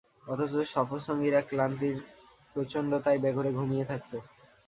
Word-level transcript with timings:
অথচ 0.25 0.53
সফরসঙ্গীরা 0.67 1.41
ক্লান্তির 1.41 1.95
প্রচণ্ডতায় 2.55 3.19
বেঘোরে 3.23 3.51
ঘুমিয়ে 3.53 3.85
থাকত। 3.85 4.11